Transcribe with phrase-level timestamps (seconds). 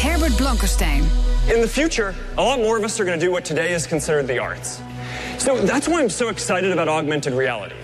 [0.00, 1.02] Herbert Blankenstein.
[1.52, 3.86] In the future, a lot more of us are going to do what today is
[3.86, 4.80] considered the arts.
[5.36, 7.76] So that's why I'm so excited about augmented reality.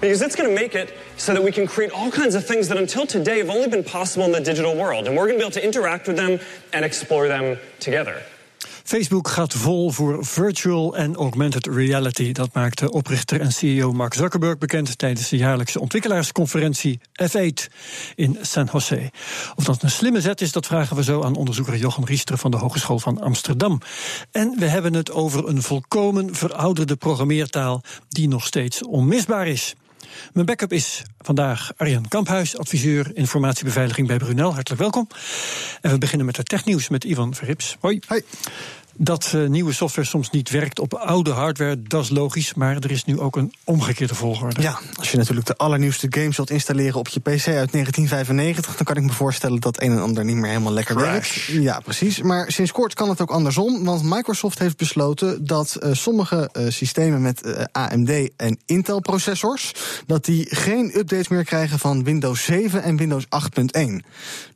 [0.00, 2.68] Because it's going to make it so that we can create all kinds of things
[2.68, 5.08] that until today have only been possible in the digital world.
[5.08, 6.38] And we're going to be able to interact with them
[6.72, 8.22] and explore them together.
[8.84, 12.32] Facebook gaat vol voor virtual en augmented reality.
[12.32, 17.72] Dat maakte oprichter en CEO Mark Zuckerberg bekend tijdens de jaarlijkse ontwikkelaarsconferentie F8
[18.14, 19.10] in San Jose.
[19.54, 22.50] Of dat een slimme zet is, dat vragen we zo aan onderzoeker Jochem Riester van
[22.50, 23.80] de Hogeschool van Amsterdam.
[24.30, 29.74] En we hebben het over een volkomen verouderde programmeertaal die nog steeds onmisbaar is.
[30.32, 34.54] Mijn backup is vandaag Arjan Kamphuis, adviseur informatiebeveiliging bij Brunel.
[34.54, 35.08] Hartelijk welkom.
[35.80, 37.76] En we beginnen met het technieuws met Ivan Verrips.
[37.80, 38.00] Hoi.
[38.06, 38.22] Hoi.
[38.96, 42.54] Dat uh, nieuwe software soms niet werkt op oude hardware, dat is logisch.
[42.54, 44.62] Maar er is nu ook een omgekeerde volgorde.
[44.62, 48.84] Ja, als je natuurlijk de allernieuwste games wilt installeren op je PC uit 1995, dan
[48.84, 51.46] kan ik me voorstellen dat een en ander niet meer helemaal lekker Crash.
[51.46, 51.62] werkt.
[51.62, 52.22] Ja, precies.
[52.22, 53.84] Maar sinds kort kan het ook andersom.
[53.84, 59.72] Want Microsoft heeft besloten dat uh, sommige uh, systemen met AMD en Intel processors,
[60.06, 63.80] dat die geen updates meer krijgen van Windows 7 en Windows 8.1.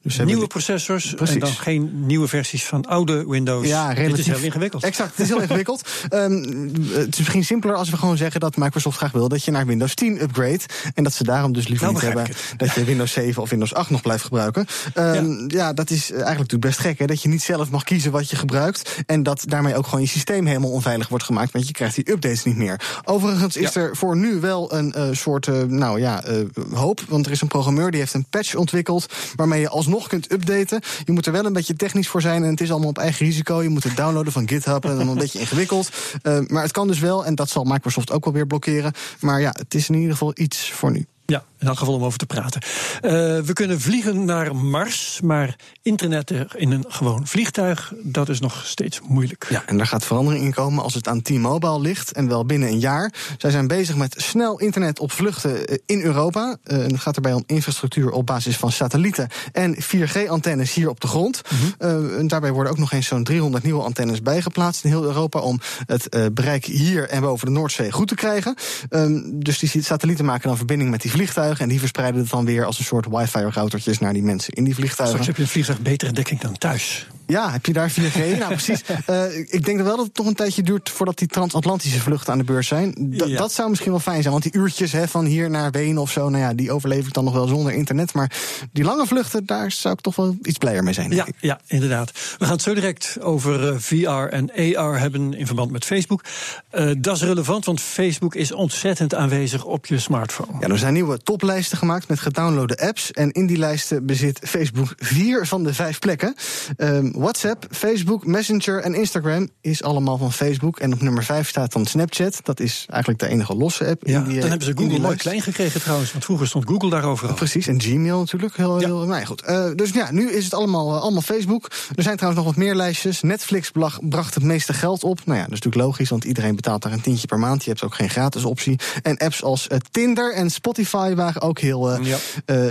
[0.02, 1.34] Dus nieuwe processors Precies.
[1.34, 3.66] en dan geen nieuwe versies van oude Windows.
[3.66, 4.27] Ja, relatief.
[4.34, 4.84] Heel ingewikkeld.
[4.84, 5.88] Exact, het is heel ingewikkeld.
[6.10, 9.50] Um, het is misschien simpeler als we gewoon zeggen dat Microsoft graag wil dat je
[9.50, 10.60] naar Windows 10 upgrade.
[10.94, 13.74] En dat ze daarom dus liever Nou, niet hebben dat je Windows 7 of Windows
[13.74, 14.66] 8 nog blijft gebruiken.
[14.94, 15.46] Um, ja.
[15.46, 15.72] ja.
[15.72, 17.06] dat is eigenlijk natuurlijk best gek, hè?
[17.06, 19.02] Dat je niet zelf mag kiezen wat je gebruikt.
[19.06, 21.52] En dat daarmee ook gewoon je systeem helemaal onveilig wordt gemaakt.
[21.52, 22.80] Want je krijgt die updates niet meer.
[23.04, 23.80] Overigens is Ja.
[23.80, 26.36] er voor nu wel een eh, soort, eh, nou ja, eh,
[26.72, 27.00] hoop.
[27.08, 29.06] Want er is een programmeur die heeft een patch ontwikkeld.
[29.36, 30.80] waarmee je alsnog kunt updaten.
[31.04, 32.42] Je moet er wel een beetje technisch voor zijn.
[32.44, 33.62] En het is allemaal op eigen risico.
[33.62, 34.84] Je moet het downloaden van GitHub.
[34.84, 35.90] En dan een beetje ingewikkeld.
[36.22, 37.24] Uh, maar het kan dus wel.
[37.24, 38.92] En dat zal Microsoft ook wel weer blokkeren.
[39.20, 41.06] Maar ja, het is in ieder geval iets voor nu.
[41.32, 42.62] Ja, in elk geval om over te praten.
[42.64, 48.62] Uh, we kunnen vliegen naar Mars, maar internetten in een gewoon vliegtuig, dat is nog
[48.66, 49.46] steeds moeilijk.
[49.48, 52.12] Ja, en daar gaat verandering in komen als het aan T-Mobile ligt.
[52.12, 53.12] En wel binnen een jaar.
[53.38, 56.56] Zij zijn bezig met snel internet op vluchten eh, in Europa.
[56.64, 61.00] Uh, en het gaat erbij om infrastructuur op basis van satellieten en 4G-antennes hier op
[61.00, 61.42] de grond.
[61.48, 61.88] Mm -hmm.
[61.88, 65.40] uh, en daarbij worden ook nog eens zo'n 300 nieuwe antennes bijgeplaatst in heel Europa
[65.40, 68.54] om het bereik hier en boven de Noordzee goed te krijgen.
[68.90, 72.44] Um, dus die satellieten maken dan verbinding met die vliegtuigen en die verspreiden het dan
[72.44, 75.06] weer als een soort wifi-routertjes naar die mensen in die vliegtuigen.
[75.06, 77.06] Straks heb je een vliegtuig betere dekking dan thuis.
[77.28, 78.16] Ja, heb je daar 4G?
[78.38, 78.82] nou, precies.
[79.10, 82.38] Uh, ik denk wel dat het toch een tijdje duurt voordat die transatlantische vluchten aan
[82.38, 82.92] de beurs zijn.
[82.92, 83.36] D ja.
[83.36, 86.10] Dat zou misschien wel fijn zijn, want die uurtjes hè, van hier naar Wenen of
[86.10, 88.12] zo, nou ja, die overleef ik dan nog wel zonder internet.
[88.12, 88.32] Maar
[88.72, 91.10] die lange vluchten, daar zou ik toch wel iets blijer mee zijn.
[91.10, 92.12] Ja, ja, inderdaad.
[92.38, 96.24] We gaan het zo direct over uh, VR en AR hebben in verband met Facebook.
[96.72, 100.58] Uh, dat is relevant, want Facebook is ontzettend aanwezig op je smartphone.
[100.60, 103.12] Ja, er zijn nieuwe toplijsten gemaakt met gedownloade apps.
[103.12, 106.34] En in die lijsten bezit Facebook vier van de vijf plekken.
[106.76, 110.78] Um, WhatsApp, Facebook, Messenger en Instagram is allemaal van Facebook.
[110.78, 112.40] En op nummer 5 staat dan Snapchat.
[112.42, 114.06] Dat is eigenlijk de enige losse app.
[114.06, 116.12] Ja, in die, dan hebben ze Google mooi klein gekregen trouwens.
[116.12, 117.34] Want vroeger stond Google daarover.
[117.34, 118.56] Precies, en Gmail natuurlijk.
[118.56, 118.86] Heel, ja.
[118.86, 119.42] heel, nou ja, goed.
[119.48, 121.70] Uh, dus ja, nu is het allemaal, uh, allemaal Facebook.
[121.94, 123.22] Er zijn trouwens nog wat meer lijstjes.
[123.22, 125.24] Netflix bracht het meeste geld op.
[125.24, 127.64] Nou ja, dat is natuurlijk logisch, want iedereen betaalt daar een tientje per maand.
[127.64, 128.78] Je hebt ook geen gratis optie.
[129.02, 132.18] En apps als uh, Tinder en Spotify waren ook heel ja.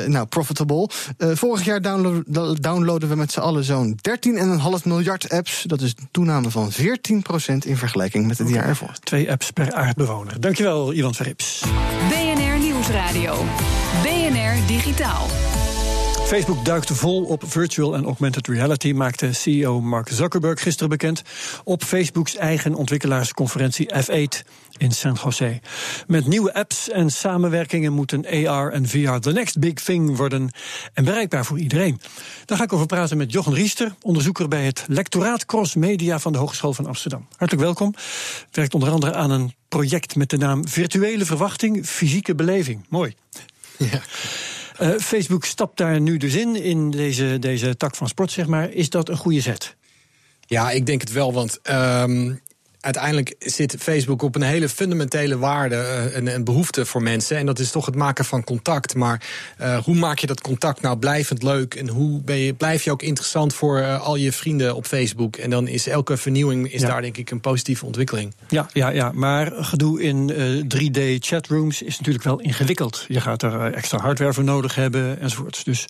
[0.07, 0.89] nou, profitable.
[1.17, 2.23] vorig jaar download,
[2.63, 5.63] downloaden we met z'n allen zo'n 13 en een half miljard apps.
[5.63, 6.75] Dat is een toename van 14%
[7.65, 8.91] in vergelijking met het jaar ervoor.
[9.03, 10.39] Twee apps per aardbewoner.
[10.39, 11.63] Dankjewel, Ivan Verrips.
[12.09, 13.45] BNR Nieuwsradio.
[14.03, 15.56] BNR Digitaal.
[16.25, 21.21] Facebook duikte vol op virtual en augmented reality, maakte CEO Mark Zuckerberg gisteren bekend
[21.63, 24.47] op Facebooks eigen ontwikkelaarsconferentie F8
[24.77, 25.59] in San Jose.
[26.07, 30.51] Met nieuwe apps en samenwerkingen moeten AR en VR the next big thing worden
[30.93, 32.01] en bereikbaar voor iedereen.
[32.45, 36.31] Daar ga ik over praten met Jochen Riester, onderzoeker bij het lectoraat Cross Media van
[36.31, 37.27] de Hogeschool van Amsterdam.
[37.35, 37.93] Hartelijk welkom.
[38.51, 42.85] Werkt onder andere aan een project met de naam Virtuele Verwachting, Fysieke Beleving.
[42.89, 43.15] Mooi.
[43.77, 44.01] Ja.
[44.81, 48.71] Uh, Facebook stapt daar nu dus in, in deze, deze tak van sport, zeg maar.
[48.71, 49.75] Is dat een goede zet?
[50.39, 52.41] Ja, ik denk het wel, want um,
[52.79, 57.37] uiteindelijk zit Facebook op een hele fundamentele waarde, een, een, behoefte voor mensen.
[57.37, 58.95] En dat is toch het maken van contact.
[58.95, 59.27] Maar
[59.61, 61.75] uh, hoe maak je dat contact nou blijvend leuk?
[61.75, 65.35] En hoe ben je, blijf je ook interessant voor uh, al je vrienden op Facebook?
[65.35, 66.87] En dan is elke vernieuwing is ja.
[66.87, 68.33] daar denk ik een positieve ontwikkeling.
[68.47, 69.11] Ja, ja, ja.
[69.11, 70.31] maar gedoe in
[70.75, 73.05] 3D chatrooms is natuurlijk wel ingewikkeld.
[73.07, 75.63] Je gaat er extra hardware voor nodig hebben enzovoorts.
[75.63, 75.85] Dus.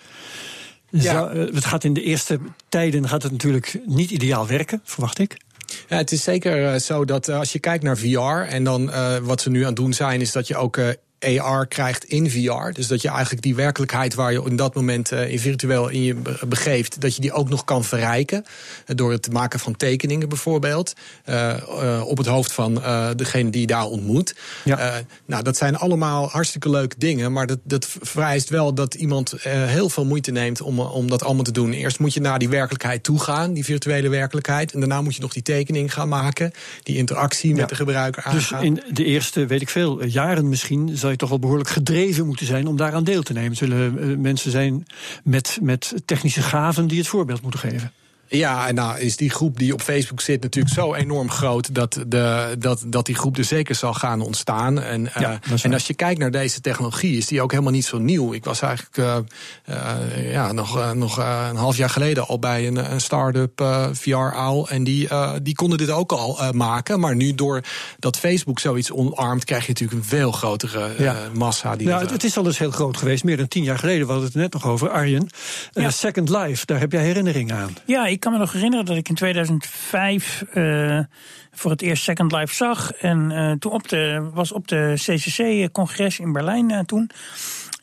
[0.89, 1.31] Ja.
[1.34, 2.39] het gaat in de eerste
[2.69, 5.38] tijden gaat het natuurlijk niet ideaal werken, verwacht ik.
[5.88, 8.90] Ja, het is zeker uh, zo dat uh, als je kijkt naar VR en dan
[8.90, 10.80] uh, wat ze nu aan het doen zijn, is dat je ook
[11.19, 12.72] AR krijgt in VR.
[12.72, 16.04] Dus dat je eigenlijk die werkelijkheid waar je in dat moment uh, in virtueel in
[16.04, 16.16] je
[16.48, 18.46] begeeft, dat je die ook nog kan verrijken.
[18.46, 20.94] Uh, door het maken van tekeningen bijvoorbeeld.
[21.30, 22.74] Uh, op het hoofd van
[23.16, 24.36] degene die je daar ontmoet.
[24.64, 25.04] Ja.
[25.25, 27.31] nou, dat zijn allemaal hartstikke leuke dingen.
[27.31, 31.44] Maar dat, dat vereist wel dat iemand heel veel moeite neemt om, om dat allemaal
[31.44, 31.74] te doen.
[31.74, 34.74] Eerst moet je naar die werkelijkheid toe gaan, die virtuele werkelijkheid.
[34.74, 36.52] En daarna moet je nog die tekening gaan maken.
[36.84, 38.60] Die interactie met de gebruiker aangaan.
[38.60, 42.25] Dus in de eerste, weet ik veel, jaren misschien zal je toch wel behoorlijk gedreven
[42.25, 43.57] moeten zijn om daaraan deel te nemen.
[43.57, 44.86] Zullen uh, mensen zijn
[45.24, 47.92] met, met technische gaven die het voorbeeld moeten geven?
[48.27, 52.03] Ja, en nou is die groep die op Facebook zit natuurlijk zo enorm groot dat,
[52.07, 54.81] de, dat, dat die groep er zeker zal gaan ontstaan.
[54.81, 57.85] En, ja, uh, en als je kijkt naar deze technologie, is die ook helemaal niet
[57.85, 58.33] zo nieuw.
[58.33, 59.18] Ik was eigenlijk uh,
[59.69, 64.68] uh, ja, nog, nog een half jaar geleden al bij een, een start-up VR-owl.
[64.69, 65.09] En die,
[65.41, 67.00] die konden dit ook al maken.
[67.00, 67.62] Maar nu door
[68.00, 71.15] dat Facebook zoiets omarmt, krijg je natuurlijk een veel grotere ja.
[71.33, 71.75] massa.
[71.75, 73.24] Die ja, het, het, is al eens heel groot geweest.
[73.24, 74.89] Meer dan tien jaar geleden, we hadden het net nog over.
[74.89, 75.29] Arjen,
[75.71, 75.89] ja.
[75.89, 77.75] Second Life, daar heb jij herinneringen aan.
[77.85, 81.00] Ja, ik kan me nog herinneren dat ik in 2005 uh,
[81.52, 82.94] voor het eerst Second Life zag.
[82.94, 87.10] En uh, toen op de, was op de CCC-congres in Berlijn uh, toen.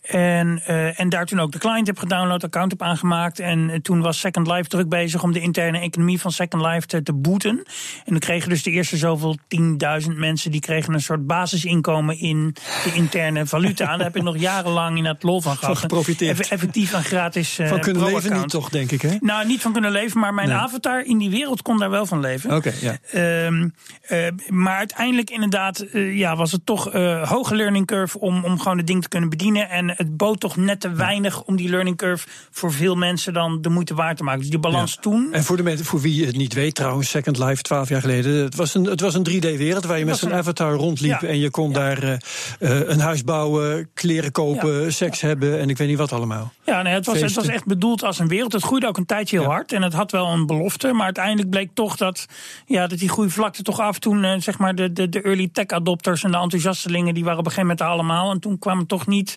[0.04, 3.38] En, uh, en daar toen ook de client heb gedownload, account heb aangemaakt.
[3.38, 6.86] En uh, toen was Second Life druk bezig om de interne economie van Second Life
[6.86, 7.56] te, te booten.
[8.04, 9.38] En dan kregen dus de eerste zoveel
[10.02, 10.50] 10.000 mensen...
[10.50, 13.84] die kregen een soort basisinkomen in de interne valuta.
[13.90, 15.72] En daar heb ik nog jarenlang in het lol van gehad.
[15.72, 16.48] Van geprofiteerd.
[16.48, 19.16] Effectief aan gratis uh, Van kunnen leven niet toch, denk ik, hè?
[19.20, 20.56] Nou, niet van kunnen leven, maar mijn nee.
[20.56, 22.56] avatar in die wereld kon daar wel van leven.
[22.56, 23.46] Oké, okay, ja.
[23.46, 23.74] Um,
[24.48, 26.92] maar uiteindelijk inderdaad ja, was het toch
[27.22, 28.20] hoge learning curve...
[28.20, 29.70] om, om gewoon het ding te kunnen bedienen...
[29.70, 33.62] En het bood toch net te weinig om die learning curve voor veel mensen dan
[33.62, 34.40] de moeite waard te maken.
[34.40, 35.00] Dus die balans ja.
[35.00, 35.28] toen.
[35.32, 38.42] En voor de mensen voor wie het niet weet, trouwens, Second Life, twaalf jaar geleden.
[38.44, 41.20] Het was een, het was een 3D-wereld waar je met zo'n avatar rondliep.
[41.20, 41.28] Ja.
[41.28, 45.76] En je kon daar uh, uh, een huis bouwen, kleren kopen, seks hebben en ik
[45.76, 46.52] weet niet wat allemaal.
[46.64, 48.52] Ja, nee, het, was, het was echt bedoeld als een wereld.
[48.52, 50.92] Het groeide ook een tijdje heel hard en het had wel een belofte.
[50.92, 52.26] Maar uiteindelijk bleek toch dat,
[52.66, 55.66] ja, dat die groeivlakte toch af toen, uh, zeg maar, de, de, de early tech
[55.66, 58.30] adopters en de enthousiastelingen, die waren op een gegeven moment allemaal.
[58.30, 59.36] En toen kwam toch niet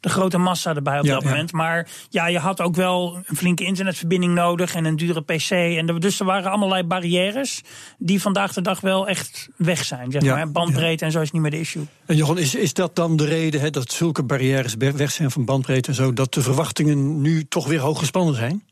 [0.00, 1.28] de grote massa erbij op ja, dat ja.
[1.28, 1.52] moment.
[1.52, 5.50] Maar ja, je had ook wel een flinke internetverbinding nodig en een dure PC.
[5.50, 7.62] En de, dus er waren allerlei barrières
[7.98, 10.10] die vandaag de dag wel echt weg zijn.
[10.10, 10.50] Zeg maar.
[10.50, 11.86] Bandbreedte en zo is niet meer de issue.
[12.06, 15.44] En Johan, is, is dat dan de reden hè, dat zulke barrières weg zijn van
[15.44, 18.62] bandbreedte en zo, dat de verwachtingen nu toch weer hoog gespannen zijn?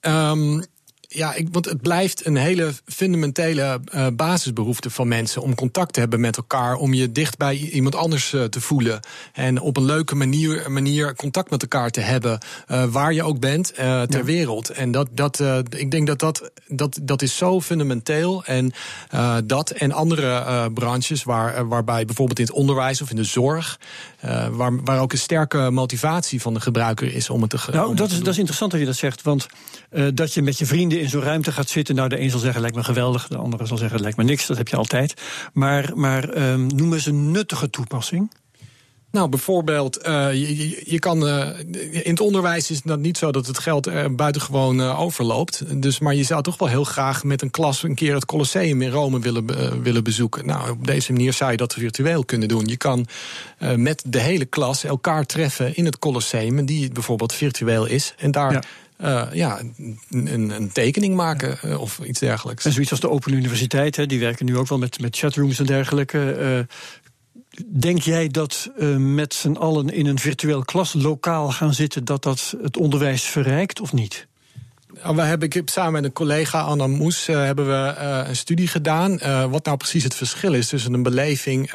[0.00, 0.64] Um,
[1.12, 6.00] ja, ik, want het blijft een hele fundamentele uh, basisbehoefte van mensen om contact te
[6.00, 9.00] hebben met elkaar, om je dicht bij iemand anders uh, te voelen
[9.32, 12.38] en op een leuke manier, manier contact met elkaar te hebben,
[12.68, 14.24] uh, waar je ook bent ter ja.
[14.24, 14.68] wereld.
[14.68, 15.42] En dat, dat,
[15.76, 18.72] ik denk dat dat, dat dat is zo fundamenteel en
[19.44, 23.78] dat en andere branches waar, waarbij bijvoorbeeld in het onderwijs of in de zorg,
[24.50, 27.58] waar, waar ook een sterke motivatie van de gebruiker is om het te.
[27.72, 29.46] Nou, dat is, dat is interessant dat je dat zegt, want
[30.14, 31.94] dat je met je vrienden in zo'n ruimte gaat zitten.
[31.94, 33.28] Nou, de een zal zeggen, lijkt me geweldig.
[33.28, 34.46] De andere zal zeggen, lijkt me niks.
[34.46, 35.14] Dat heb je altijd.
[35.52, 38.30] Maar, maar um, noem eens een nuttige toepassing.
[39.12, 41.26] Nou, bijvoorbeeld, uh, je, je, kan.
[41.28, 41.48] Uh,
[41.90, 45.82] in het onderwijs is het niet zo dat het geld er buitengewoon uh, overloopt.
[45.82, 48.82] Dus, maar je zou toch wel heel graag met een klas een keer het Colosseum
[48.82, 50.46] in Rome willen, willen bezoeken.
[50.46, 52.66] Nou, op deze manier zou je dat virtueel kunnen doen.
[52.66, 53.06] Je kan
[53.76, 58.14] met de hele klas elkaar treffen in het Colosseum, die bijvoorbeeld virtueel is.
[58.18, 58.52] En daar.
[58.52, 58.62] Ja.
[59.02, 59.60] Uh, ja,
[60.10, 62.64] een, een, tekening maken uh, of iets dergelijks.
[62.64, 65.58] En zoiets als de Open Universiteit, hè, die werken nu ook wel met, met chatrooms
[65.58, 66.36] en dergelijke.
[66.40, 66.76] Uh,
[67.66, 72.76] denk jij dat met z'n allen in een virtueel klaslokaal gaan zitten, dat dat het
[72.76, 74.26] onderwijs verrijkt of niet?
[75.02, 78.36] We hebben, ik heb samen met een collega, Anna Moes, uh, hebben we uh, een
[78.36, 79.12] studie gedaan.
[79.12, 81.72] Uh, wat nou precies het verschil is tussen een beleving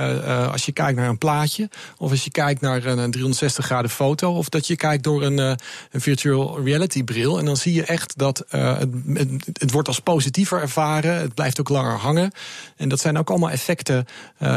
[0.52, 1.70] als je kijkt naar een plaatje.
[1.98, 4.34] Of als je kijkt naar een, een 360 graden foto.
[4.34, 5.58] Of dat je kijkt door een, een
[5.92, 7.40] virtual reality bril.
[7.40, 11.16] En dan zie je echt dat het, het, het, wordt als positiever ervaren.
[11.16, 12.32] Het blijft ook langer hangen.
[12.76, 14.06] En dat zijn ook allemaal effecten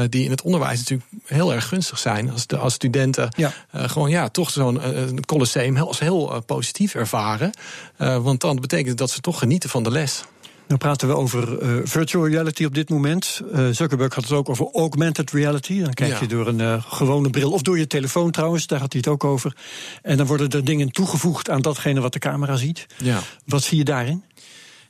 [0.09, 2.31] die in het onderwijs natuurlijk heel erg gunstig zijn.
[2.31, 3.53] Als, de, als studenten ja.
[3.73, 4.81] gewoon ja, toch zo'n
[5.27, 7.50] colosseum heel, als heel positief ervaren.
[7.97, 10.25] want dan betekent dat ze toch genieten van de les.
[10.71, 13.40] Dan praten we over eh, virtual reality op dit moment.
[13.55, 15.83] Uh, Zuckerberg had het ook over augmented reality.
[15.83, 18.93] Dan kijk je door een uh, gewone bril, of door je telefoon trouwens, daar had
[18.93, 19.57] hij het ook over.
[20.02, 22.87] En dan worden er dingen toegevoegd aan datgene wat de camera ziet.
[22.97, 23.21] Ja.
[23.45, 24.25] Wat zie je daarin?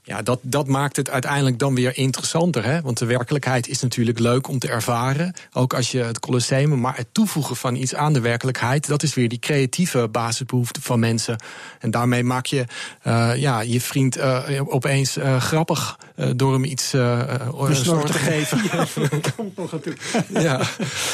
[0.03, 2.65] Ja, dat, dat maakt het uiteindelijk dan weer interessanter.
[2.65, 2.81] Hè?
[2.81, 5.35] Want de werkelijkheid is natuurlijk leuk om te ervaren.
[5.53, 6.81] Ook als je het Colosseum.
[6.81, 8.87] Maar het toevoegen van iets aan de werkelijkheid.
[8.87, 11.37] dat is weer die creatieve basisbehoefte van mensen.
[11.79, 12.65] En daarmee maak je
[13.07, 15.99] uh, ja, je vriend uh, opeens uh, grappig.
[16.37, 18.61] Door hem iets snor te geven.
[18.73, 18.87] Ja,
[20.49, 20.61] ja.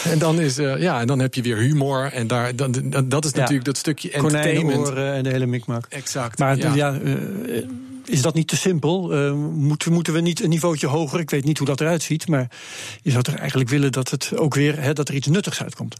[0.04, 2.10] En, dan is, ja, en dan heb je weer humor.
[2.12, 2.72] En daar, dan,
[3.04, 4.88] dat is natuurlijk dat stukje entertainment.
[4.88, 5.86] en de hele mikmak.
[5.88, 6.38] Exact.
[6.38, 6.74] Maar ja.
[6.74, 6.98] ja
[8.06, 9.26] is dat niet te simpel?
[9.26, 11.20] Uh, moeten, moeten we niet een niveautje hoger?
[11.20, 12.50] Ik weet niet hoe dat eruit ziet, maar
[13.02, 15.96] je zou toch eigenlijk willen dat het ook weer hè, dat er iets nuttigs uitkomt.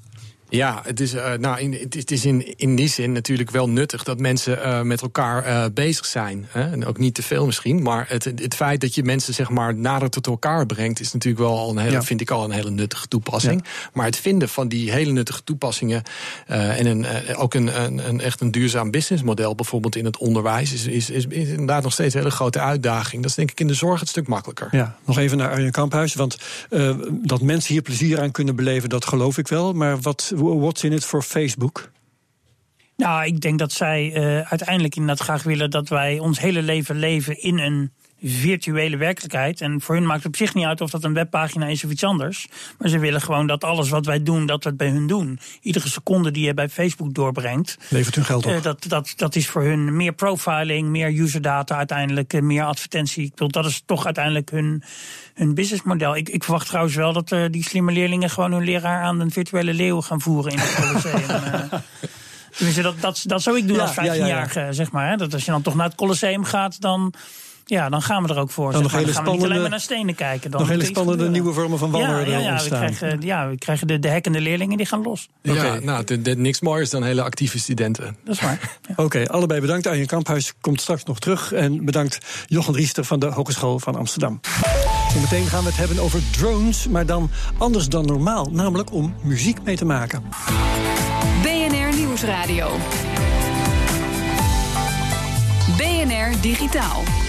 [0.49, 4.05] Ja, het is, uh, nou, in, het is in, in die zin natuurlijk wel nuttig
[4.05, 6.47] dat mensen uh, met elkaar uh, bezig zijn.
[6.49, 6.71] Hè?
[6.71, 7.83] En ook niet te veel misschien.
[7.83, 11.43] Maar het, het feit dat je mensen zeg maar nader tot elkaar brengt, is natuurlijk
[11.43, 12.03] wel al een hele, ja.
[12.03, 13.61] vind ik al een hele nuttige toepassing.
[13.65, 13.71] Ja.
[13.93, 16.03] Maar het vinden van die hele nuttige toepassingen
[16.47, 20.87] en een, ook een, een, een, echt een duurzaam businessmodel, bijvoorbeeld in het onderwijs, is,
[20.87, 23.23] is, is, is, inderdaad nog steeds een hele grote uitdaging.
[23.23, 24.69] Dat is denk ik in de zorg het stuk makkelijker.
[24.71, 26.15] Ja, nog even naar Arjen Kamphuis.
[26.15, 26.39] Want
[27.11, 29.73] dat mensen hier plezier aan kunnen beleven, dat geloof ik wel.
[29.73, 31.91] Maar wat what's in it for Facebook?
[32.97, 36.97] Nou, ik denk dat zij uh, uiteindelijk inderdaad graag willen dat wij ons hele leven
[36.97, 37.93] leven in een
[38.23, 39.61] virtuele werkelijkheid.
[39.61, 41.91] En voor hun maakt het op zich niet uit of dat een webpagina is of
[41.91, 42.49] iets anders.
[42.79, 45.39] Maar ze willen gewoon dat alles wat wij doen, dat we het bij hun doen.
[45.61, 47.79] Iedere seconde die je bij Facebook doorbrengt.
[47.89, 48.53] Levert hun geld op.
[48.53, 53.25] Uh, dat, dat, dat is voor hun meer profiling, meer userdata uiteindelijk, uh, meer advertentie.
[53.25, 54.83] Ik bedoel, dat is toch uiteindelijk hun,
[55.35, 56.17] hun businessmodel.
[56.17, 59.31] Ik, ik verwacht trouwens wel dat uh, die slimme leerlingen gewoon hun leraar aan een
[59.31, 61.81] virtuele leeuw gaan voeren in het Colosseum.
[62.51, 65.11] Tenminste, dat, dat, dat zou ik doen ja, als 15-jarige, ja, ja, zeg maar.
[65.11, 65.17] Hè?
[65.17, 67.15] Dat als je dan toch naar het Colosseum gaat, dan
[67.69, 68.73] ja, dan gaan we er ook voor.
[68.73, 70.51] Dan, gaan we niet alleen maar naar stenen kijken.
[70.51, 72.87] Dan nog hele spannende nieuwe vormen van wandelen ja, ja, ja, ontstaan.
[72.87, 75.29] We krijgen, ja, we krijgen de, de hekkende leerlingen, die gaan los.
[75.43, 75.79] Ja, okay.
[75.79, 78.17] nou, de, de, niks mooiers dan hele actieve studenten.
[78.25, 78.79] Dat is waar.
[78.83, 78.91] Ja.
[78.91, 79.87] Oké, okay, allebei bedankt.
[79.87, 81.53] Arjen Kamphuis komt straks nog terug.
[81.53, 84.41] En bedankt Jochen Riester van de Hogeschool van Amsterdam.
[85.13, 88.49] Zometeen gaan we het hebben over drones, maar dan anders dan normaal.
[88.51, 90.23] Namelijk om muziek mee te maken.
[91.43, 92.69] BNR Nieuwsradio.
[95.77, 97.26] BNR Digitaal.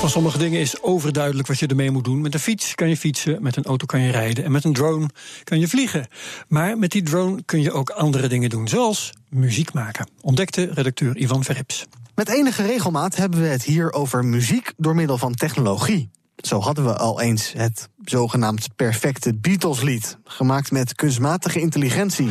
[0.00, 2.20] Van sommige dingen is overduidelijk wat je ermee moet doen.
[2.20, 4.72] Met een fiets kan je fietsen, met een auto kan je rijden en met een
[4.72, 5.08] drone
[5.44, 6.06] kan je vliegen.
[6.48, 11.16] Maar met die drone kun je ook andere dingen doen, zoals muziek maken, ontdekte redacteur
[11.16, 11.86] Ivan Verrips.
[12.14, 16.10] Met enige regelmaat hebben we het hier over muziek door middel van technologie.
[16.36, 22.30] Zo hadden we al eens het zogenaamd perfecte Beatles-lied, gemaakt met kunstmatige intelligentie.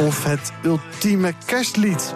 [0.00, 2.12] Of het ultieme kerstlied.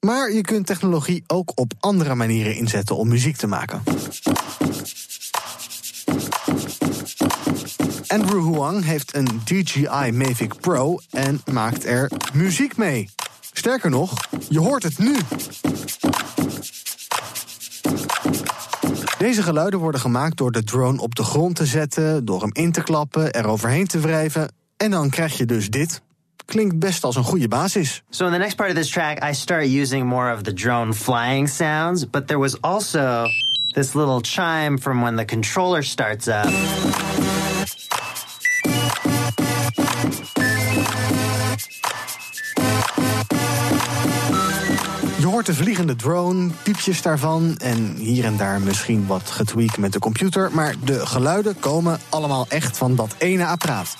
[0.00, 3.82] Maar je kunt technologie ook op andere manieren inzetten om muziek te maken.
[8.06, 13.08] Andrew Huang heeft een DJI Mavic Pro en maakt er muziek mee.
[13.52, 14.14] Sterker nog,
[14.48, 15.16] je hoort het nu.
[19.20, 22.72] Deze geluiden worden gemaakt door de drone op de grond te zetten, door hem in
[22.72, 24.52] te klappen, er overheen te wrijven.
[24.76, 26.02] En dan krijg je dus dit.
[26.44, 28.02] Klinkt best als een goede basis.
[28.10, 30.92] So in the next part of this track, I start using more of the drone
[30.92, 33.24] flying sounds, but there was also
[33.66, 36.48] this little chime from when the controller starts up.
[45.40, 50.50] De vliegende drone, piepjes daarvan en hier en daar misschien wat getweakt met de computer,
[50.52, 53.96] maar de geluiden komen allemaal echt van dat ene apparaat.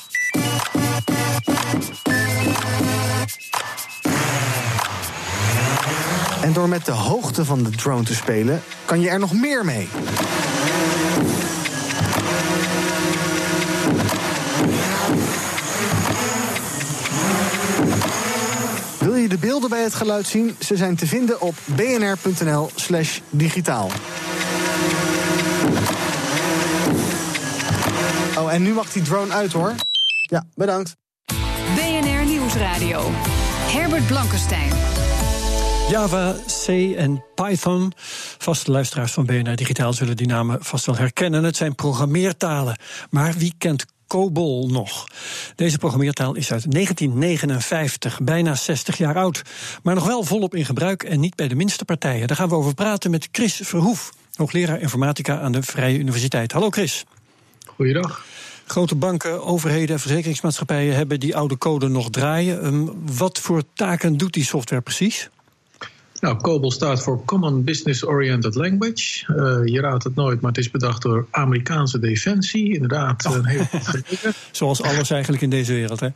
[6.42, 9.64] En door met de hoogte van de drone te spelen, kan je er nog meer
[9.64, 9.88] mee.
[19.22, 20.56] Je de beelden bij het geluid zien?
[20.58, 23.90] Ze zijn te vinden op bnr.nl/slash digitaal.
[28.38, 29.74] Oh, en nu mag die drone uit hoor.
[30.20, 30.96] Ja, bedankt.
[31.74, 33.00] BNR Nieuwsradio.
[33.72, 34.72] Herbert Blankenstein.
[35.90, 36.34] Java,
[36.64, 37.92] C en Python.
[38.38, 41.44] Vaste luisteraars van BNR Digitaal zullen die namen vast wel herkennen.
[41.44, 42.78] Het zijn programmeertalen.
[43.10, 45.06] Maar wie kent COBOL nog.
[45.54, 49.42] Deze programmeertaal is uit 1959, bijna 60 jaar oud.
[49.82, 52.28] Maar nog wel volop in gebruik en niet bij de minste partijen.
[52.28, 56.52] Daar gaan we over praten met Chris Verhoef, hoogleraar informatica aan de Vrije Universiteit.
[56.52, 57.04] Hallo Chris.
[57.66, 58.24] Goeiedag.
[58.66, 62.62] Grote banken, overheden en verzekeringsmaatschappijen hebben die oude code nog draaien.
[62.62, 62.86] Ehm,
[63.16, 65.30] wat voor taken doet die software precies?
[66.20, 69.32] Nou, COBOL staat voor Common Business Oriented Language.
[69.36, 72.74] Uh, je raadt het nooit, maar het is bedacht door Amerikaanse defensie.
[72.74, 73.34] Inderdaad, oh.
[73.34, 73.68] een hele
[74.50, 76.08] Zoals alles eigenlijk in deze wereld, hè?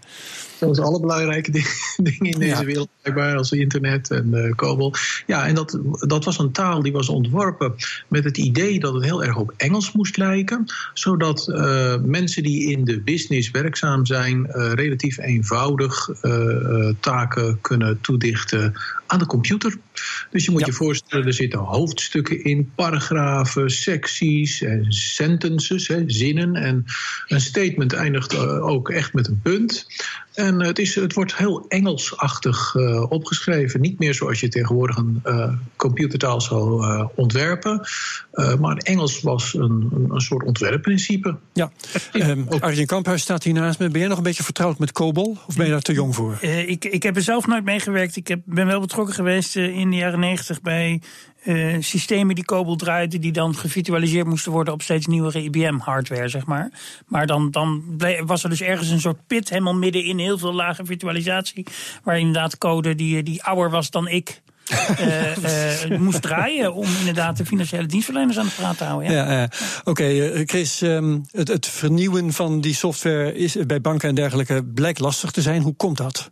[0.58, 1.50] Zoals alle belangrijke
[1.96, 4.94] dingen in deze wereld, blijkbaar, als internet en uh, COBOL.
[5.26, 7.74] Ja, en dat, dat was een taal die was ontworpen
[8.08, 10.64] met het idee dat het heel erg op Engels moest lijken.
[10.94, 16.08] Zodat uh, mensen die in de business werkzaam zijn, relatief eenvoudig
[17.00, 18.74] taken kunnen toedichten
[19.14, 19.76] aan de computer.
[20.30, 26.54] Dus je moet je voorstellen, er zitten hoofdstukken in, paragrafen, secties en sentences, hè, zinnen.
[26.54, 26.84] En
[27.26, 29.86] een statement eindigt ook echt met een punt.
[30.34, 33.80] En het, is, het wordt heel Engelsachtig uh, opgeschreven.
[33.80, 37.86] Niet meer zoals je tegenwoordig een uh, computertaal zou uh, ontwerpen.
[38.60, 41.36] maar Engels was een, een, soort ontwerpprincipe.
[41.52, 41.70] Ja,
[42.12, 43.88] um, Arjen Kamphuis staat hier naast me.
[43.88, 45.36] Ben jij nog een beetje vertrouwd met COBOL?
[45.46, 46.38] Of ben je daar te jong voor?
[46.42, 48.16] ik, ik heb er zelf nooit meegewerkt.
[48.16, 51.00] Ik heb, ben wel betrokken geweest in de jaren negentig bij
[51.44, 56.46] uh, systemen die COBOL draaiden, die dan gevirtualiseerd moesten worden op steeds nieuwere IBM-hardware, zeg
[56.46, 56.70] maar.
[57.06, 57.82] Maar dan, dan
[58.24, 61.66] was er dus ergens een soort pit, helemaal midden in heel veel lage virtualisatie,
[62.02, 64.42] waar inderdaad code die, die ouder was dan ik.
[65.00, 65.36] uh,
[65.90, 69.12] uh, moest draaien om inderdaad de financiële dienstverleners aan de praat te houden.
[69.12, 74.08] Ja, ja Oké, okay, Chris, um, het, het, vernieuwen van die software is bij banken
[74.08, 75.62] en dergelijke blijkt lastig te zijn.
[75.62, 76.30] Hoe komt dat?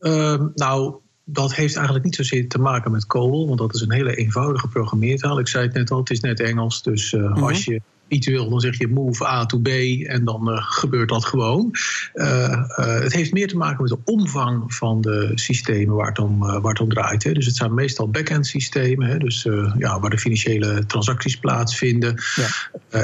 [0.00, 0.94] Uh, nou,
[1.24, 4.68] dat heeft eigenlijk niet zozeer te maken met COBOL, want dat is een hele eenvoudige
[4.68, 5.38] programmeertaal.
[5.38, 7.42] Ik zei het net al, het is net Engels, dus uh, mm -hmm.
[7.42, 11.08] als je iets wil, dan zeg je move A to B en dan uh, gebeurt
[11.08, 11.70] dat gewoon.
[12.14, 16.38] Uh, het heeft meer te maken met de omvang van de systemen waar het om,
[16.38, 17.22] waar het om draait.
[17.22, 17.32] Hè.
[17.32, 22.22] Dus het zijn meestal back-end systemen, hè, dus ja, waar de financiële transacties plaatsvinden.
[22.34, 22.48] Ja.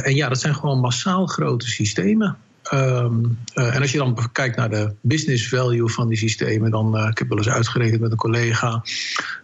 [0.03, 2.37] en ja, dat zijn gewoon massaal grote systemen.
[2.75, 6.97] Um, uh, en als je dan kijkt naar de business value van die systemen, dan
[6.97, 8.83] uh, ik heb wel eens uitgerekend met een collega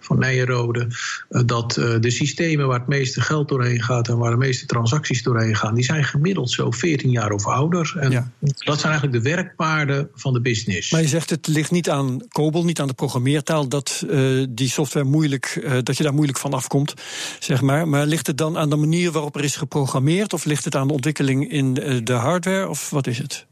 [0.07, 0.87] van Nijenrode,
[1.31, 5.23] uh, dat de systemen waar het meeste geld doorheen gaat en waar de meeste transacties
[5.23, 7.95] doorheen gaan, die zijn gemiddeld zo 14 jaar of ouder.
[7.99, 8.31] En ja.
[8.41, 10.91] dat zijn eigenlijk de werkpaarden van de business.
[10.91, 14.05] Maar je zegt het ligt niet aan COBOL, niet aan de programmeertaal, dat
[14.49, 16.95] die software moeilijk, dat je daar moeilijk van afkomt,
[17.39, 17.89] zeg maar.
[17.89, 20.87] Maar ligt het dan aan de manier waarop er is geprogrammeerd, of ligt het aan
[20.87, 23.47] de ontwikkeling in de hardware, of wat is het?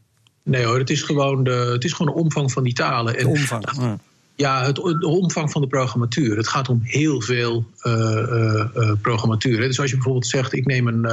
[0.45, 3.17] Nee hoor, het is gewoon de, het is gewoon de omvang van die talen.
[3.17, 3.65] En de omvang.
[3.79, 3.97] Ja.
[4.37, 6.37] Ja, het, de omvang van de programmatuur.
[6.37, 9.57] Het gaat om heel veel uh, uh, programmatuur.
[9.57, 11.05] Dus als je bijvoorbeeld zegt, ik neem een,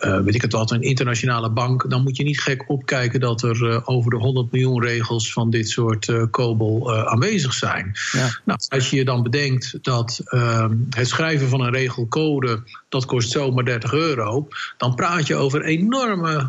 [0.00, 3.42] uh, weet ik het wat, een internationale bank, dan moet je niet gek opkijken dat
[3.42, 7.92] er over de 100 miljoen regels van dit soort COBOL aanwezig zijn.
[8.12, 8.40] Ja.
[8.44, 13.30] Nou, als je je dan bedenkt dat ehm, het schrijven van een regelcode, dat kost
[13.30, 16.48] zomaar 30 euro, dan praat je over enorme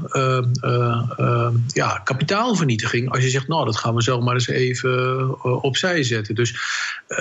[1.67, 3.11] ja, kapitaalvernietiging.
[3.11, 6.35] Als je zegt, nou, dat gaan we zomaar eens even opzij zetten.
[6.35, 6.55] Dus
[7.07, 7.17] uh,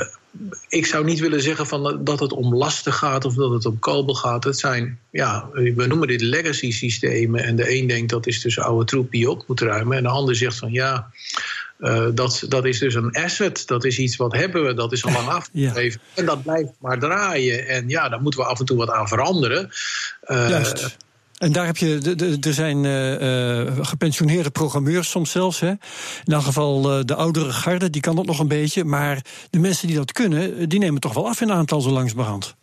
[0.69, 3.79] ik zou niet willen zeggen van dat het om lasten gaat of dat het om
[3.79, 4.45] kabel gaat.
[4.45, 7.45] Het zijn, ja, we noemen dit legacy systemen.
[7.45, 9.97] En de een denkt dat is dus oude troep die je op moet ruimen.
[9.97, 11.11] En de ander zegt van ja.
[11.81, 15.05] Uh, dat, dat is dus een asset, dat is iets wat hebben we, dat is
[15.05, 16.01] al lang afgegeven.
[16.05, 16.21] Ja.
[16.21, 17.69] En dat blijft maar draaien.
[17.69, 19.71] En ja, daar moeten we af en toe wat aan veranderen.
[20.27, 20.97] Uh, Juist.
[21.39, 25.61] En daar heb je, er zijn uh, gepensioneerde programmeurs soms zelfs.
[25.61, 25.69] Hè.
[26.25, 28.85] In elk geval uh, de oudere garde, die kan dat nog een beetje.
[28.85, 32.55] Maar de mensen die dat kunnen, die nemen toch wel af in aantal zo langsbehand.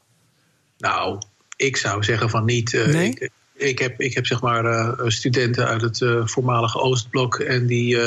[0.77, 1.21] Nou,
[1.55, 2.71] ik zou zeggen van niet.
[2.71, 3.09] nee?
[3.09, 7.39] Ik, ik heb, ik heb zeg maar uh, studenten uit het uh, voormalige Oostblok.
[7.39, 7.97] En die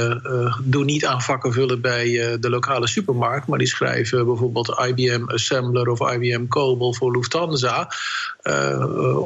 [0.62, 3.46] doen niet aan vakken vullen bij de lokale supermarkt.
[3.46, 7.90] Maar die schrijven bijvoorbeeld IBM Assembler of IBM Cobol voor Lufthansa.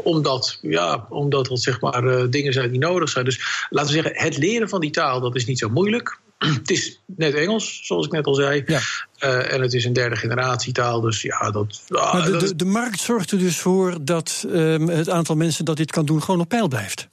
[0.02, 3.24] omdat, ja, omdat dat zeg maar dingen zijn die nodig zijn.
[3.24, 6.18] Dus laten we zeggen, het leren van die taal dat is niet zo moeilijk.
[6.38, 8.62] Het is net Engels, zoals ik net al zei.
[8.66, 8.80] Ja.
[9.20, 11.82] Uh, en het is een derde generatietaal, dus ja, dat...
[11.88, 15.64] Uh, maar de, de, de, markt zorgt er dus voor dat um, het aantal mensen
[15.64, 17.08] dat dit kan doen gewoon op peil blijft.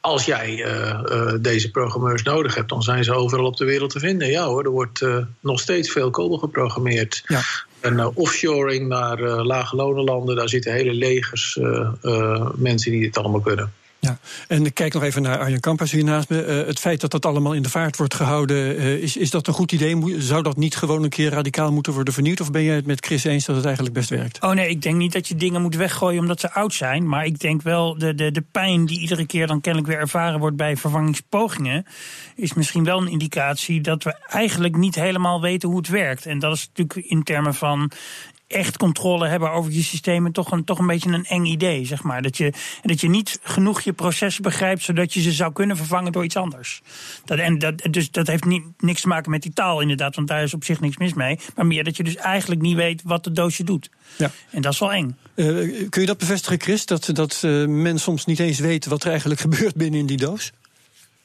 [0.00, 3.98] Als jij uh, deze programmeurs nodig hebt, dan zijn ze overal op de wereld te
[3.98, 4.30] vinden.
[4.30, 5.06] Ja hoor, er wordt
[5.40, 7.22] nog steeds veel code geprogrammeerd.
[7.26, 7.40] Ja.
[7.80, 11.58] En offshoring naar lage lonenlanden, daar zitten hele legers
[12.54, 13.72] mensen die dit allemaal kunnen.
[14.04, 16.46] Ja, en ik kijk nog even naar Arjen Kampas hier naast me.
[16.46, 19.46] Uh, het feit dat dat allemaal in de vaart wordt gehouden, uh, is, is dat
[19.46, 20.14] een goed idee?
[20.18, 22.40] Zou dat niet gewoon een keer radicaal moeten worden vernieuwd?
[22.40, 24.42] Of ben je het met Chris eens dat het eigenlijk best werkt?
[24.42, 27.08] Oh nee, ik denk niet dat je dingen moet weggooien omdat ze oud zijn.
[27.08, 30.40] Maar ik denk wel, de, de, de pijn die iedere keer dan kennelijk weer ervaren
[30.40, 31.86] wordt bij vervangingspogingen,
[32.36, 36.26] is misschien wel een indicatie dat we eigenlijk niet helemaal weten hoe het werkt.
[36.26, 37.90] En dat is natuurlijk in termen van
[38.46, 42.02] echt controle hebben over je systemen toch een, toch een beetje een eng idee, zeg
[42.02, 42.22] maar.
[42.22, 42.52] Dat je,
[42.82, 46.36] dat je niet genoeg je processen begrijpt, zodat je ze zou kunnen vervangen door iets
[46.36, 46.82] anders.
[47.24, 50.28] Dat, en dat, dus dat heeft niet, niks te maken met die taal, inderdaad, want
[50.28, 51.38] daar is op zich niks mis mee.
[51.54, 53.90] Maar meer dat je dus eigenlijk niet weet wat het doosje doet.
[54.16, 54.30] Ja.
[54.50, 55.16] En dat is wel eng.
[55.34, 56.86] Uh, kun je dat bevestigen, Chris?
[56.86, 60.16] Dat, dat uh, men soms niet eens weet wat er eigenlijk gebeurt binnen in die
[60.16, 60.52] doos?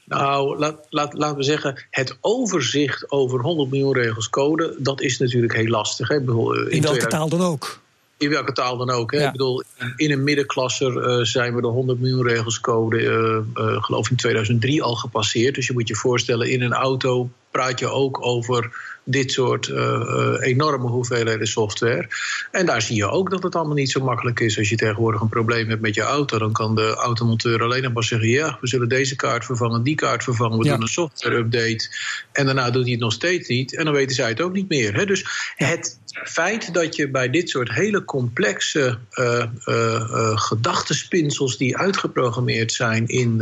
[0.10, 5.17] Nou, laat, laat, laten we zeggen, het overzicht over 100 miljoen regels code, dat is
[5.17, 6.08] natuurlijk heel lastig.
[6.08, 6.19] Hè?
[6.19, 7.80] Bedoel, in, in welke taal dan ook?
[8.17, 9.12] In welke taal dan ook.
[9.12, 9.19] Hè?
[9.19, 9.26] Ja.
[9.26, 9.63] Ik bedoel,
[9.95, 14.15] in een middenklasser uh, zijn we de 100 miljoen regels code, uh, uh, geloof in
[14.15, 15.56] 2003 al gepasseerd.
[15.56, 20.36] Dus je moet je voorstellen, in een auto praat je ook over dit soort uh,
[20.40, 22.08] enorme hoeveelheden software.
[22.52, 24.58] En daar zie je ook dat het allemaal niet zo makkelijk is.
[24.58, 27.94] Als je tegenwoordig een probleem hebt met je auto, dan kan de automonteur alleen nog
[27.94, 30.72] maar zeggen: ja, we zullen deze kaart vervangen, die kaart vervangen, we ja.
[30.72, 31.90] doen een software-update.
[32.32, 33.76] En daarna doet hij het nog steeds niet.
[33.76, 34.96] En dan weten zij het ook niet meer.
[34.96, 35.06] Hè?
[35.06, 42.72] Dus het feit dat je bij dit soort hele complexe uh, uh, gedachtenspinsels die uitgeprogrammeerd
[42.72, 43.38] zijn in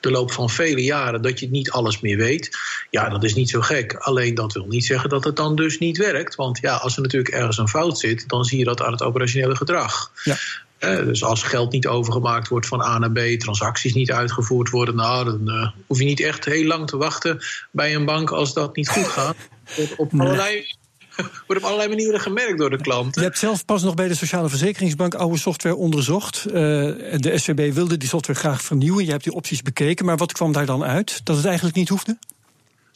[0.00, 2.50] de loop van vele jaren, dat je niet alles meer weet,
[2.90, 3.94] ja, dat is niet zo gek.
[3.94, 6.34] Alleen dat wil niet zeggen dat het dan dus niet werkt.
[6.34, 9.02] Want ja, als er natuurlijk ergens een fout zit, dan zie je dat aan het
[9.02, 10.10] operationele gedrag.
[10.24, 10.36] Ja.
[10.80, 14.94] Uh, dus als geld niet overgemaakt wordt van A naar B, transacties niet uitgevoerd worden,
[14.94, 17.38] nou, dan uh, hoef je niet echt heel lang te wachten
[17.70, 19.36] bij een bank als dat niet goed gaat.
[19.78, 20.66] Op, op allerlei
[21.46, 23.14] wordt op allerlei manieren gemerkt door de klant.
[23.14, 26.44] Je hebt zelf pas nog bij de Sociale Verzekeringsbank oude software onderzocht.
[26.46, 29.04] Uh, de SVB wilde die software graag vernieuwen.
[29.04, 31.20] Je hebt die opties bekeken, maar wat kwam daar dan uit?
[31.24, 32.18] Dat het eigenlijk niet hoefde?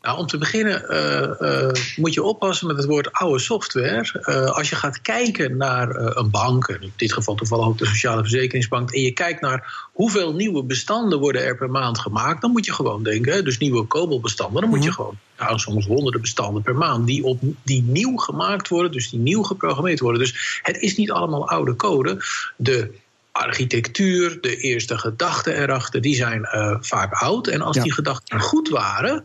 [0.07, 4.23] Nou, om te beginnen uh, uh, moet je oppassen met het woord oude software.
[4.29, 8.21] Uh, als je gaat kijken naar een bank, in dit geval toevallig ook de Sociale
[8.21, 12.65] Verzekeringsbank, en je kijkt naar hoeveel nieuwe bestanden worden er per maand gemaakt, dan moet
[12.65, 16.77] je gewoon denken, dus nieuwe COBOL-bestanden, dan moet je gewoon, nou, soms honderden bestanden per
[16.77, 20.21] maand, die, op, die nieuw gemaakt worden, dus die nieuw geprogrammeerd worden.
[20.21, 22.25] Dus het is niet allemaal oude code.
[22.57, 22.95] De
[23.33, 26.49] architectuur, de eerste gedachten erachter, die zijn
[26.81, 27.47] vaak oud.
[27.47, 27.83] En als ja.
[27.83, 29.25] die gedachten goed waren,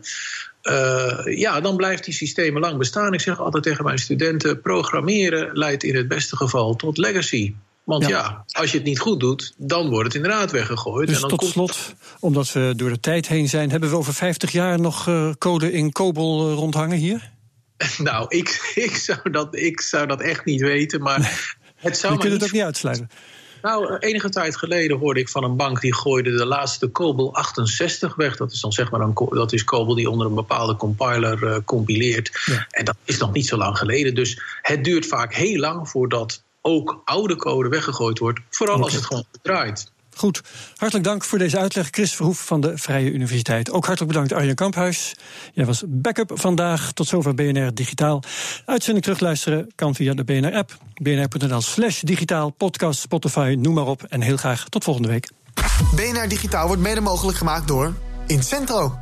[0.62, 3.14] uh, ja, dan blijft die systemen lang bestaan.
[3.14, 7.54] Ik zeg altijd tegen mijn studenten: programmeren leidt in het beste geval tot legacy.
[7.84, 8.08] Want ja.
[8.08, 8.44] ja.
[8.50, 11.06] als je het niet goed doet, dan wordt het inderdaad weggegooid.
[11.06, 11.52] Dus en dan tot komt...
[11.52, 15.32] slot, omdat we door de tijd heen zijn, hebben we over 50 jaar nog uh,
[15.38, 17.30] code in COBOL uh, rondhangen hier?
[17.98, 22.12] Nou, ik, ik, zou dat, ik zou dat echt niet weten, maar het zou.
[22.12, 23.10] Je kunt het ook niet uitsluiten.
[23.62, 28.14] Nou, enige tijd geleden hoorde ik van een bank die gooide de laatste COBOL 68
[28.14, 28.36] weg.
[28.36, 31.56] Dat is dan zeg maar een, dat is COBOL die onder een bepaalde compiler uh,
[31.64, 32.42] compileert.
[32.44, 32.66] Ja.
[32.70, 34.14] En dat is nog niet zo lang geleden.
[34.14, 38.40] Dus het duurt vaak heel lang voordat ook oude code weggegooid wordt.
[38.50, 38.86] Vooral okay.
[38.86, 39.92] als het gewoon draait.
[40.16, 40.42] Goed,
[40.76, 41.88] hartelijk dank voor deze uitleg.
[41.90, 43.70] Chris Verhoef van de Vrije Universiteit.
[43.70, 45.14] Ook hartelijk bedankt Arjen Kamphuis.
[45.52, 46.92] Jij was backup vandaag.
[46.92, 48.22] Tot zover BNR Digitaal.
[48.66, 50.76] Uitzending terugluisteren kan via de BNR-app.
[50.94, 54.02] bnr.nl slash digitaal, podcast, Spotify, noem maar op.
[54.02, 55.30] En heel graag tot volgende week.
[55.94, 57.94] BNR Digitaal wordt mede mogelijk gemaakt door
[58.26, 59.01] Incentro.